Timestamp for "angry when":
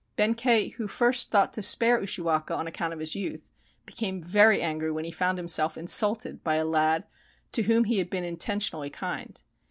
4.59-5.05